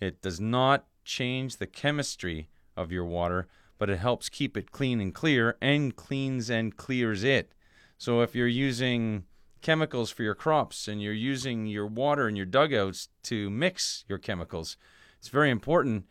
It 0.00 0.20
does 0.20 0.40
not 0.40 0.86
change 1.04 1.58
the 1.58 1.66
chemistry 1.68 2.48
of 2.76 2.90
your 2.90 3.04
water, 3.04 3.46
but 3.78 3.88
it 3.88 3.98
helps 3.98 4.28
keep 4.28 4.56
it 4.56 4.72
clean 4.72 5.00
and 5.00 5.14
clear 5.14 5.56
and 5.60 5.94
cleans 5.94 6.50
and 6.50 6.76
clears 6.76 7.22
it. 7.22 7.52
So 7.98 8.20
if 8.20 8.34
you're 8.34 8.48
using 8.48 9.24
chemicals 9.66 10.12
for 10.12 10.22
your 10.22 10.36
crops 10.36 10.86
and 10.86 11.02
you're 11.02 11.12
using 11.12 11.66
your 11.66 11.88
water 11.88 12.28
and 12.28 12.36
your 12.36 12.46
dugouts 12.46 13.08
to 13.24 13.50
mix 13.50 14.04
your 14.08 14.16
chemicals, 14.16 14.76
it's 15.18 15.26
very 15.26 15.50
important 15.50 16.04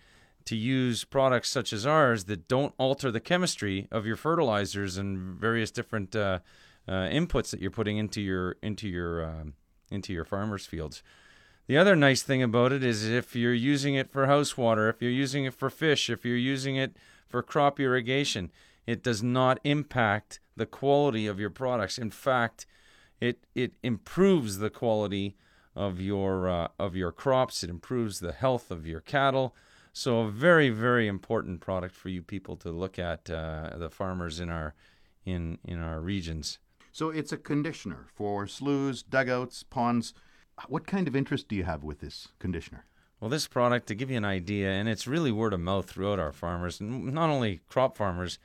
to 0.44 0.58
use 0.58 1.06
products 1.06 1.50
such 1.52 1.72
as 1.72 1.86
ours 1.86 2.26
that 2.26 2.50
don't 2.50 2.74
alter 2.78 3.12
the 3.12 3.22
chemistry 3.22 3.88
of 3.94 4.06
your 4.06 4.18
fertilizers 4.18 4.98
and 4.98 5.40
various 5.40 5.72
different 5.72 6.14
uh, 6.14 6.40
uh, 6.86 7.08
inputs 7.08 7.50
that 7.52 7.62
you're 7.62 7.72
putting 7.72 7.96
into 7.98 8.20
your 8.20 8.58
into 8.62 8.90
your 8.90 9.24
um, 9.24 9.54
into 9.90 10.12
your 10.12 10.26
farmers' 10.26 10.66
fields. 10.66 11.02
The 11.68 11.78
other 11.78 11.96
nice 11.96 12.24
thing 12.24 12.44
about 12.44 12.74
it 12.74 12.84
is 12.84 13.08
if 13.08 13.38
you're 13.38 13.54
using 13.54 13.96
it 13.96 14.12
for 14.12 14.28
house 14.28 14.58
water, 14.58 14.90
if 14.90 15.02
you're 15.02 15.10
using 15.10 15.46
it 15.46 15.54
for 15.54 15.70
fish, 15.70 16.10
if 16.10 16.26
you're 16.26 16.36
using 16.36 16.76
it 16.76 16.98
for 17.30 17.42
crop 17.42 17.80
irrigation, 17.80 18.52
it 18.86 19.02
does 19.02 19.24
not 19.24 19.62
impact 19.64 20.42
the 20.58 20.66
quality 20.66 21.26
of 21.26 21.40
your 21.40 21.50
products. 21.50 21.98
In 21.98 22.12
fact, 22.12 22.66
it 23.20 23.46
it 23.56 23.74
improves 23.84 24.58
the 24.58 24.70
quality 24.70 25.36
of 25.76 26.00
your 26.00 26.48
uh, 26.48 26.68
of 26.80 26.96
your 26.96 27.12
crops. 27.12 27.64
It 27.64 27.70
improves 27.70 28.20
the 28.20 28.32
health 28.32 28.72
of 28.72 28.86
your 28.86 29.02
cattle. 29.02 29.56
So 29.94 30.20
a 30.20 30.32
very 30.32 30.70
very 30.70 31.08
important 31.08 31.62
product 31.62 31.96
for 31.96 32.10
you 32.10 32.22
people 32.22 32.56
to 32.58 32.72
look 32.72 33.00
at 33.00 33.30
uh, 33.30 33.72
the 33.78 33.90
farmers 33.90 34.40
in 34.40 34.50
our 34.50 34.74
in 35.26 35.60
in 35.64 35.82
our 35.82 36.02
regions. 36.02 36.60
So 36.92 37.10
it's 37.10 37.34
a 37.34 37.38
conditioner 37.38 38.08
for 38.14 38.48
sloughs, 38.48 39.04
dugouts, 39.04 39.64
ponds. 39.64 40.14
What 40.70 40.88
kind 40.88 41.10
of 41.10 41.16
interest 41.16 41.50
do 41.50 41.56
you 41.56 41.66
have 41.66 41.84
with 41.84 42.00
this 42.00 42.30
conditioner? 42.40 42.86
Well, 43.20 43.30
this 43.30 43.48
product, 43.48 43.88
to 43.88 43.96
give 43.96 44.12
you 44.12 44.18
an 44.18 44.26
idea, 44.26 44.70
and 44.70 44.88
it's 44.88 45.08
really 45.08 45.32
word 45.32 45.54
of 45.54 45.60
mouth 45.60 45.90
throughout 45.90 46.20
our 46.20 46.32
farmers, 46.32 46.80
not 46.80 47.30
only 47.30 47.62
crop 47.68 47.98
farmers 47.98 48.40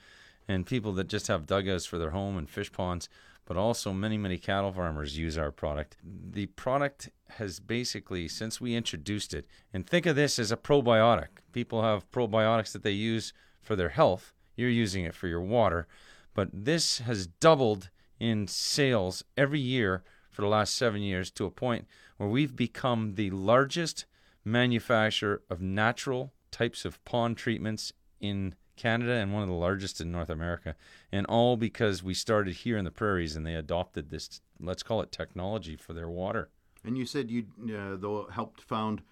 and 0.49 0.67
people 0.67 0.93
that 0.95 1.09
just 1.09 1.29
have 1.29 1.47
dugouts 1.47 1.87
for 1.87 1.99
their 1.99 2.11
home 2.11 2.37
and 2.37 2.49
fish 2.49 2.73
ponds, 2.73 3.09
but 3.51 3.57
also 3.57 3.93
many, 3.93 4.17
many 4.17 4.39
cattle 4.39 4.71
farmers 4.71 5.19
use 5.19 5.37
our 5.37 5.51
product. 5.51 5.97
The 6.05 6.47
product 6.47 7.11
has 7.31 7.59
basically, 7.59 8.29
since 8.29 8.61
we 8.61 8.77
introduced 8.77 9.35
it, 9.35 9.45
and 9.75 9.85
think 9.85 10.07
of 10.07 10.15
this 10.15 10.39
as 10.39 10.53
a 10.53 10.57
probiotic. 10.57 11.41
People 11.51 11.83
have 11.83 12.09
probiotics 12.13 12.71
that 12.71 12.85
they 12.85 12.93
use 12.93 13.33
for 13.61 13.75
their 13.75 13.89
health. 13.89 14.33
You're 14.55 14.71
using 14.71 15.05
it 15.05 15.17
for 15.17 15.27
your 15.27 15.41
water. 15.41 15.89
But 16.33 16.51
this 16.53 16.99
has 16.99 17.27
doubled 17.27 17.91
in 18.21 18.47
sales 18.47 19.25
every 19.37 19.59
year 19.59 20.05
for 20.31 20.43
the 20.43 20.49
last 20.49 20.77
seven 20.77 21.03
years 21.03 21.33
to 21.33 21.45
a 21.45 21.51
point 21.51 21.89
where 22.19 22.29
we've 22.29 22.55
become 22.55 23.17
the 23.17 23.31
largest 23.31 24.05
manufacturer 24.45 25.43
of 25.51 25.61
natural 25.61 26.33
types 26.53 26.85
of 26.85 27.05
pond 27.05 27.37
treatments 27.37 27.93
in 28.21 28.55
Canada 28.81 29.13
and 29.13 29.33
one 29.33 29.43
of 29.43 29.49
the 29.49 29.55
largest 29.55 30.01
in 30.01 30.11
North 30.11 30.31
America. 30.31 30.75
And 31.13 31.27
all 31.27 31.57
because 31.57 32.03
we 32.03 32.15
started 32.15 32.55
here 32.55 32.79
in 32.79 32.85
the 32.85 32.91
prairies 32.91 33.37
and 33.37 33.47
they 33.47 33.55
adopted 33.55 34.09
this, 34.09 34.41
let's 34.59 34.83
call 34.83 35.03
it 35.03 35.13
technology 35.13 35.77
for 35.77 35.93
their 35.93 36.09
water. 36.09 36.49
And 36.83 36.97
you 36.97 37.05
said 37.05 37.31
you 37.31 37.45
uh, 37.65 37.97
though 37.97 38.29
helped 38.33 38.63
found 38.63 39.03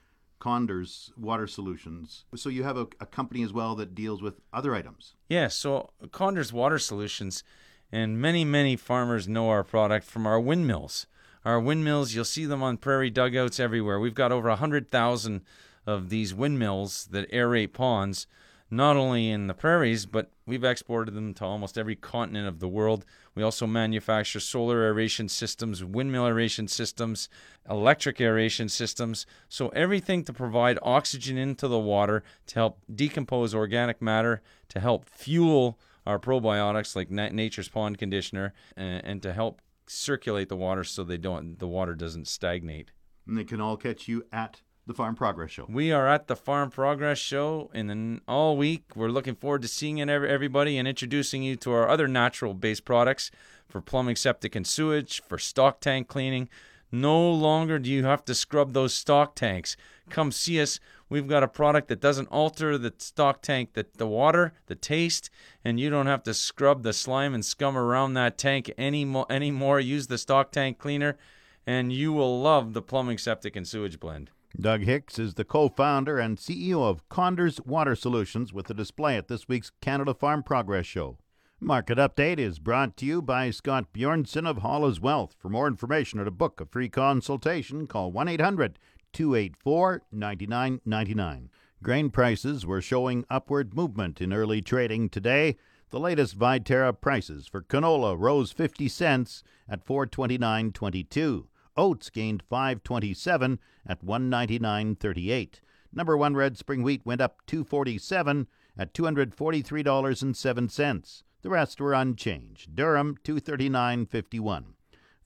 Koenders 0.40 1.10
Water 1.18 1.46
Solutions. 1.46 2.24
So 2.34 2.48
you 2.48 2.62
have 2.62 2.78
a, 2.78 2.86
a, 3.00 3.06
company 3.06 3.42
as 3.42 3.52
well 3.52 3.74
that 3.74 3.94
deals 3.94 4.22
with 4.22 4.40
other 4.52 4.74
items. 4.74 5.14
Yes. 5.28 5.40
Yeah, 5.42 5.48
so 5.48 5.90
Koenders 6.04 6.52
Water 6.52 6.78
Solutions 6.78 7.44
and 7.92 8.20
many, 8.20 8.44
many 8.44 8.76
farmers 8.76 9.28
know 9.28 9.50
our 9.50 9.64
product 9.64 10.06
from 10.06 10.26
our 10.26 10.40
windmills. 10.40 11.06
Our 11.44 11.60
windmills, 11.60 12.14
you'll 12.14 12.24
see 12.24 12.46
them 12.46 12.62
on 12.62 12.76
prairie 12.76 13.10
dugouts 13.10 13.60
everywhere. 13.60 13.98
We've 13.98 14.14
got 14.14 14.32
over 14.32 14.48
100,000 14.48 15.42
of 15.86 16.08
these 16.10 16.34
windmills 16.34 17.08
that 17.10 17.30
aerate 17.32 17.72
ponds, 17.72 18.26
not 18.70 18.96
only 18.96 19.30
in 19.30 19.46
the 19.46 19.54
prairies, 19.54 20.04
but 20.04 20.30
we've 20.46 20.64
exported 20.64 21.14
them 21.14 21.32
to 21.34 21.44
almost 21.44 21.78
every 21.78 21.96
continent 21.96 22.46
of 22.46 22.60
the 22.60 22.68
world. 22.68 23.04
We 23.34 23.42
also 23.42 23.66
manufacture 23.66 24.40
solar 24.40 24.84
aeration 24.84 25.28
systems, 25.28 25.82
windmill 25.82 26.26
aeration 26.26 26.68
systems, 26.68 27.28
electric 27.68 28.20
aeration 28.20 28.68
systems. 28.68 29.26
So, 29.48 29.68
everything 29.70 30.24
to 30.24 30.32
provide 30.32 30.78
oxygen 30.82 31.38
into 31.38 31.68
the 31.68 31.78
water 31.78 32.22
to 32.48 32.54
help 32.54 32.80
decompose 32.94 33.54
organic 33.54 34.02
matter, 34.02 34.42
to 34.68 34.80
help 34.80 35.06
fuel 35.06 35.78
our 36.06 36.18
probiotics 36.18 36.96
like 36.96 37.10
Nature's 37.10 37.68
Pond 37.68 37.98
Conditioner, 37.98 38.54
and, 38.76 39.22
to 39.22 39.32
help 39.32 39.60
circulate 39.86 40.48
the 40.48 40.56
water 40.56 40.84
so 40.84 41.02
they 41.02 41.16
don't 41.16 41.58
the 41.58 41.66
water 41.66 41.94
doesn't 41.94 42.28
stagnate. 42.28 42.90
And 43.26 43.36
they 43.36 43.44
can 43.44 43.60
all 43.60 43.76
catch 43.76 44.08
you 44.08 44.24
at 44.32 44.62
the 44.88 44.94
Farm 44.94 45.14
Progress 45.14 45.50
Show. 45.50 45.66
We 45.68 45.92
are 45.92 46.08
at 46.08 46.28
the 46.28 46.34
Farm 46.34 46.70
Progress 46.70 47.18
Show, 47.18 47.70
and 47.74 47.90
then 47.90 48.22
all 48.26 48.56
week 48.56 48.96
we're 48.96 49.10
looking 49.10 49.34
forward 49.34 49.60
to 49.62 49.68
seeing 49.68 50.00
everybody 50.00 50.78
and 50.78 50.88
introducing 50.88 51.42
you 51.42 51.56
to 51.56 51.72
our 51.72 51.88
other 51.88 52.08
natural-based 52.08 52.86
products 52.86 53.30
for 53.68 53.82
plumbing, 53.82 54.16
septic, 54.16 54.56
and 54.56 54.66
sewage, 54.66 55.22
for 55.28 55.36
stock 55.36 55.80
tank 55.80 56.08
cleaning. 56.08 56.48
No 56.90 57.30
longer 57.30 57.78
do 57.78 57.90
you 57.90 58.06
have 58.06 58.24
to 58.24 58.34
scrub 58.34 58.72
those 58.72 58.94
stock 58.94 59.34
tanks. 59.34 59.76
Come 60.08 60.32
see 60.32 60.58
us. 60.58 60.80
We've 61.10 61.28
got 61.28 61.42
a 61.42 61.48
product 61.48 61.88
that 61.88 62.00
doesn't 62.00 62.28
alter 62.28 62.78
the 62.78 62.94
stock 62.96 63.42
tank, 63.42 63.74
the, 63.74 63.84
the 63.98 64.06
water, 64.06 64.54
the 64.66 64.74
taste, 64.74 65.28
and 65.62 65.78
you 65.78 65.90
don't 65.90 66.06
have 66.06 66.22
to 66.22 66.32
scrub 66.32 66.82
the 66.82 66.94
slime 66.94 67.34
and 67.34 67.44
scum 67.44 67.76
around 67.76 68.14
that 68.14 68.38
tank 68.38 68.72
anymore. 68.78 69.26
anymore. 69.28 69.80
Use 69.80 70.06
the 70.06 70.16
stock 70.16 70.50
tank 70.50 70.78
cleaner, 70.78 71.18
and 71.66 71.92
you 71.92 72.14
will 72.14 72.40
love 72.40 72.72
the 72.72 72.80
plumbing, 72.80 73.18
septic, 73.18 73.54
and 73.54 73.68
sewage 73.68 74.00
blend. 74.00 74.30
Doug 74.58 74.80
Hicks 74.80 75.18
is 75.18 75.34
the 75.34 75.44
co 75.44 75.68
founder 75.68 76.18
and 76.18 76.38
CEO 76.38 76.82
of 76.82 77.06
Koenders 77.10 77.64
Water 77.66 77.94
Solutions 77.94 78.52
with 78.52 78.68
a 78.70 78.74
display 78.74 79.16
at 79.16 79.28
this 79.28 79.46
week's 79.46 79.70
Canada 79.82 80.14
Farm 80.14 80.42
Progress 80.42 80.86
Show. 80.86 81.18
Market 81.60 81.98
Update 81.98 82.38
is 82.38 82.58
brought 82.58 82.96
to 82.96 83.06
you 83.06 83.20
by 83.20 83.50
Scott 83.50 83.92
Bjornson 83.92 84.48
of 84.48 84.58
Hall's 84.58 85.00
Wealth. 85.00 85.36
For 85.38 85.48
more 85.48 85.66
information 85.66 86.18
or 86.18 86.24
to 86.24 86.30
book 86.30 86.60
a 86.60 86.66
free 86.66 86.88
consultation, 86.88 87.86
call 87.86 88.10
1 88.10 88.26
800 88.26 88.78
284 89.12 90.02
9999. 90.10 91.50
Grain 91.82 92.10
prices 92.10 92.64
were 92.64 92.80
showing 92.80 93.26
upward 93.28 93.74
movement 93.76 94.20
in 94.20 94.32
early 94.32 94.62
trading 94.62 95.08
today. 95.08 95.56
The 95.90 96.00
latest 96.00 96.38
Viterra 96.38 96.98
prices 96.98 97.46
for 97.46 97.62
canola 97.62 98.16
rose 98.18 98.50
50 98.50 98.88
cents 98.88 99.42
at 99.68 99.84
429.22. 99.84 101.44
Oats 101.78 102.10
gained 102.10 102.42
5.27 102.50 103.58
at 103.86 104.04
199.38. 104.04 105.60
Number 105.92 106.16
1 106.16 106.34
red 106.34 106.58
spring 106.58 106.82
wheat 106.82 107.06
went 107.06 107.20
up 107.20 107.46
247 107.46 108.48
at 108.76 108.92
$243.07. 108.92 111.22
The 111.40 111.48
rest 111.48 111.80
were 111.80 111.94
unchanged. 111.94 112.74
Durum 112.74 113.16
239.51. 113.20 114.64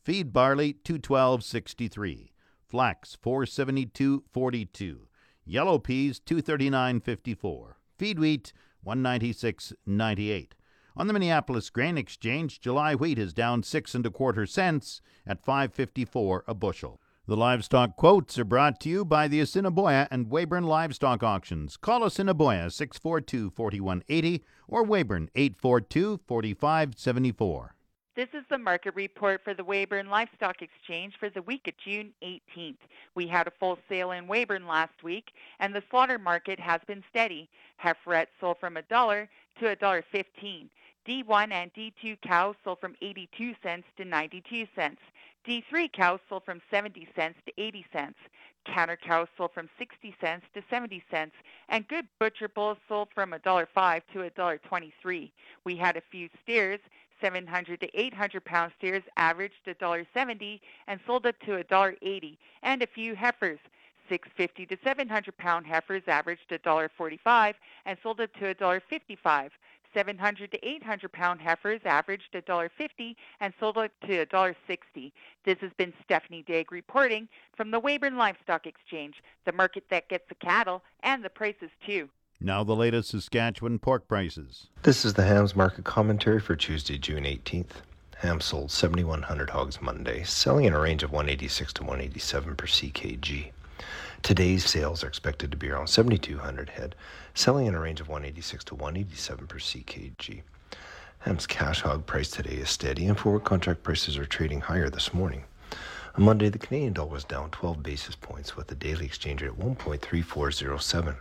Feed 0.04 0.30
barley 0.32 0.75
212.63. 0.85 2.28
Flax 2.68 3.16
472.42. 3.23 4.97
Yellow 5.44 5.78
peas 5.78 6.21
239.54. 6.21 7.75
Feed 7.99 8.18
wheat 8.18 8.52
196.98. 8.87 10.49
On 10.94 11.06
the 11.06 11.14
Minneapolis 11.14 11.70
Grain 11.70 11.96
Exchange, 11.96 12.61
July 12.61 12.94
wheat 12.94 13.18
is 13.18 13.32
down 13.32 13.62
six 13.62 13.94
and 13.94 14.04
a 14.04 14.11
quarter 14.11 14.44
cents 14.44 15.00
at 15.26 15.42
5.54 15.42 16.42
a 16.46 16.54
bushel. 16.54 17.00
The 17.26 17.37
livestock 17.37 17.96
quotes 17.96 18.38
are 18.38 18.44
brought 18.44 18.78
to 18.80 18.90
you 18.90 19.04
by 19.04 19.26
the 19.26 19.40
Assiniboia 19.40 20.06
and 20.11 20.28
Weyburn 20.28 20.64
Livestock 20.64 21.22
Auctions. 21.22 21.78
Call 21.78 22.04
Assiniboia 22.04 22.66
642-4180 22.66 24.42
or 24.68 24.84
Weyburn 24.84 25.30
842-4574. 25.34 27.70
This 28.14 28.28
is 28.34 28.44
the 28.50 28.58
market 28.58 28.94
report 28.94 29.40
for 29.42 29.54
the 29.54 29.64
Weyburn 29.64 30.11
Livestock 30.11 30.61
Exchange 30.61 31.14
for 31.18 31.30
the 31.30 31.40
week 31.40 31.66
of 31.68 31.75
June 31.82 32.12
18th. 32.22 32.76
We 33.14 33.26
had 33.26 33.46
a 33.46 33.52
full 33.58 33.78
sale 33.88 34.11
in 34.11 34.26
Weyburn 34.26 34.66
last 34.66 35.02
week, 35.02 35.30
and 35.58 35.75
the 35.75 35.82
slaughter 35.90 36.18
market 36.18 36.61
has 36.61 36.82
been 36.87 37.02
steady. 37.08 37.49
Heiferettes 37.82 38.26
sold 38.38 38.58
from 38.61 38.76
a 38.76 38.82
dollar 38.82 39.30
to 39.61 39.68
a 39.68 39.76
dollar 39.76 40.04
fifteen. 40.12 40.68
D1 41.06 41.52
and 41.52 41.73
D2 41.75 42.21
cows 42.21 42.54
sold 42.62 42.78
from 42.80 42.94
82 43.02 43.54
cents 43.62 43.87
to 43.97 44.04
92 44.04 44.66
cents. 44.75 45.00
D3 45.47 45.92
cows 45.92 46.21
sold 46.28 46.44
from 46.44 46.61
70 46.71 47.09
cents 47.16 47.38
to 47.47 47.52
80 47.61 47.87
cents. 47.92 48.18
Counter 48.64 48.97
cows 48.97 49.26
sold 49.37 49.50
from 49.52 49.68
60 49.78 50.14
cents 50.21 50.47
to 50.54 50.62
70 50.71 51.02
cents, 51.11 51.35
and 51.68 51.88
good 51.88 52.06
butcher 52.21 52.49
bulls 52.49 52.78
sold 52.88 53.09
from 53.12 53.32
$1.05 53.32 54.02
to 54.12 54.18
$1.23. 54.18 55.30
We 55.64 55.76
had 55.76 55.97
a 55.97 56.02
few 56.11 56.28
steers 56.42 56.78
700 57.21 57.80
to 57.80 58.00
800 58.00 58.44
pound 58.44 58.73
steers 58.78 59.02
averaged 59.16 59.64
$1.70 59.66 60.61
and 60.88 61.00
sold 61.06 61.25
up 61.26 61.38
to 61.40 61.62
$1.80, 61.64 62.37
and 62.62 62.82
a 62.82 62.87
few 62.87 63.14
heifers. 63.14 63.61
650 64.09 64.66
to 64.66 64.76
700 64.85 65.37
pound 65.38 65.66
heifers 65.66 66.02
averaged 66.06 66.49
$1.45 66.50 67.54
and 67.87 67.99
sold 68.02 68.21
up 68.21 68.32
to 68.35 68.54
$1.55. 68.54 69.50
700 69.94 70.50
to 70.52 70.66
800 70.68 71.12
pound 71.12 71.40
heifers 71.40 71.80
averaged 71.84 72.32
$1.50 72.34 73.14
and 73.40 73.52
sold 73.58 73.78
up 73.78 73.90
to 74.06 74.26
$1.60. 74.26 75.12
This 75.44 75.58
has 75.61 75.72
been 75.76 75.92
Stephanie 76.04 76.44
Digg 76.46 76.72
reporting 76.72 77.28
from 77.56 77.70
the 77.70 77.80
Weyburn 77.80 78.16
Livestock 78.16 78.66
Exchange, 78.66 79.22
the 79.44 79.52
market 79.52 79.84
that 79.90 80.08
gets 80.08 80.28
the 80.28 80.34
cattle 80.34 80.82
and 81.02 81.25
the 81.25 81.30
prices 81.30 81.70
too. 81.84 82.08
Now, 82.40 82.64
the 82.64 82.75
latest 82.75 83.11
Saskatchewan 83.11 83.78
pork 83.78 84.08
prices. 84.08 84.66
This 84.82 85.04
is 85.04 85.14
the 85.14 85.25
hams 85.25 85.54
market 85.54 85.84
commentary 85.84 86.40
for 86.40 86.56
Tuesday, 86.56 86.99
June 86.99 87.25
18th. 87.25 87.82
Ham 88.18 88.40
sold 88.40 88.70
7,100 88.70 89.50
hogs 89.50 89.80
Monday, 89.80 90.22
selling 90.25 90.64
in 90.64 90.72
a 90.72 90.80
range 90.80 91.02
of 91.02 91.12
186 91.12 91.72
to 91.75 91.82
187 91.82 92.56
per 92.56 92.66
ckg. 92.66 93.52
Today's 94.23 94.64
sales 94.64 95.02
are 95.02 95.09
expected 95.09 95.50
to 95.50 95.57
be 95.57 95.69
around 95.69 95.88
7,200 95.88 96.71
head, 96.71 96.95
selling 97.35 97.67
in 97.67 97.75
a 97.75 97.81
range 97.81 98.00
of 98.00 98.09
186 98.09 98.62
to 98.67 98.76
187 98.76 99.49
per 99.49 99.59
ckg. 99.59 100.43
Ham's 101.19 101.45
cash 101.49 101.81
hog 101.81 102.07
price 102.07 102.31
today 102.31 102.55
is 102.55 102.71
steady, 102.71 103.07
and 103.07 103.19
forward 103.19 103.43
contract 103.43 103.83
prices 103.83 104.17
are 104.17 104.25
trading 104.25 104.61
higher 104.61 104.88
this 104.88 105.12
morning. 105.12 105.43
On 106.14 106.23
Monday, 106.23 106.49
the 106.49 106.59
Canadian 106.61 106.93
dollar 106.93 107.11
was 107.11 107.25
down 107.25 107.50
12 107.50 107.83
basis 107.83 108.14
points, 108.14 108.57
with 108.57 108.69
the 108.69 108.76
daily 108.76 109.07
exchange 109.07 109.43
rate 109.43 109.50
at 109.50 109.59
1.3407. 109.59 111.17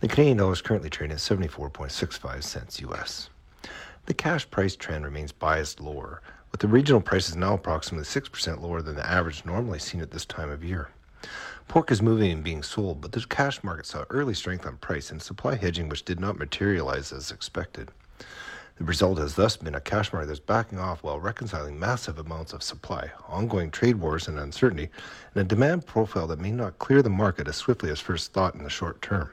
The 0.00 0.08
Canadian 0.08 0.38
dollar 0.38 0.54
is 0.54 0.62
currently 0.62 0.88
trading 0.88 1.16
at 1.16 1.20
74.65 1.20 2.42
cents 2.42 2.80
US. 2.80 3.28
The 4.06 4.14
cash 4.14 4.50
price 4.50 4.74
trend 4.74 5.04
remains 5.04 5.32
biased 5.32 5.80
lower, 5.80 6.22
with 6.50 6.62
the 6.62 6.68
regional 6.68 7.02
prices 7.02 7.36
now 7.36 7.52
approximately 7.52 8.06
6% 8.06 8.62
lower 8.62 8.80
than 8.80 8.96
the 8.96 9.06
average 9.06 9.44
normally 9.44 9.78
seen 9.80 10.00
at 10.00 10.12
this 10.12 10.24
time 10.24 10.48
of 10.48 10.64
year. 10.64 10.88
Pork 11.68 11.90
is 11.90 12.00
moving 12.00 12.30
and 12.30 12.44
being 12.44 12.62
sold, 12.62 13.00
but 13.00 13.12
the 13.12 13.24
cash 13.28 13.62
market 13.64 13.86
saw 13.86 14.04
early 14.08 14.34
strength 14.34 14.64
on 14.66 14.76
price 14.76 15.10
and 15.10 15.20
supply 15.20 15.56
hedging 15.56 15.88
which 15.88 16.04
did 16.04 16.20
not 16.20 16.38
materialize 16.38 17.12
as 17.12 17.30
expected. 17.30 17.90
The 18.76 18.84
result 18.84 19.18
has 19.18 19.34
thus 19.34 19.56
been 19.56 19.74
a 19.74 19.80
cash 19.80 20.12
market 20.12 20.28
that's 20.28 20.38
backing 20.38 20.78
off 20.78 21.02
while 21.02 21.18
reconciling 21.18 21.78
massive 21.78 22.18
amounts 22.18 22.52
of 22.52 22.62
supply, 22.62 23.10
ongoing 23.26 23.70
trade 23.70 23.96
wars 23.96 24.28
and 24.28 24.38
uncertainty, 24.38 24.90
and 25.34 25.40
a 25.40 25.44
demand 25.44 25.86
profile 25.86 26.26
that 26.28 26.40
may 26.40 26.52
not 26.52 26.78
clear 26.78 27.02
the 27.02 27.10
market 27.10 27.48
as 27.48 27.56
swiftly 27.56 27.90
as 27.90 28.00
first 28.00 28.32
thought 28.32 28.54
in 28.54 28.62
the 28.62 28.70
short 28.70 29.02
term. 29.02 29.30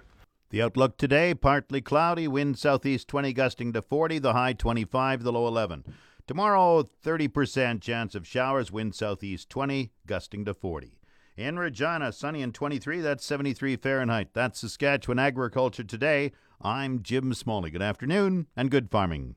The 0.49 0.61
outlook 0.61 0.97
today 0.97 1.33
partly 1.33 1.81
cloudy, 1.81 2.27
wind 2.27 2.57
southeast 2.57 3.07
20 3.09 3.33
gusting 3.33 3.73
to 3.73 3.81
40, 3.81 4.19
the 4.19 4.33
high 4.33 4.53
25, 4.53 5.23
the 5.23 5.31
low 5.31 5.47
11. 5.47 5.83
Tomorrow, 6.25 6.89
30% 7.03 7.81
chance 7.81 8.15
of 8.15 8.25
showers, 8.25 8.71
wind 8.71 8.95
southeast 8.95 9.49
20, 9.49 9.91
gusting 10.07 10.45
to 10.45 10.53
40. 10.53 10.97
In 11.35 11.57
Regina, 11.57 12.11
sunny 12.11 12.43
and 12.43 12.53
23, 12.53 13.01
that's 13.01 13.25
73 13.25 13.75
Fahrenheit. 13.77 14.29
That's 14.33 14.59
Saskatchewan 14.59 15.17
Agriculture 15.17 15.83
Today. 15.83 16.31
I'm 16.61 17.01
Jim 17.01 17.33
Smalley. 17.33 17.71
Good 17.71 17.81
afternoon 17.81 18.45
and 18.55 18.69
good 18.69 18.91
farming. 18.91 19.35